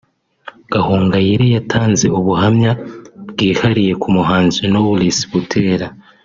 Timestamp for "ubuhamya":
2.19-2.71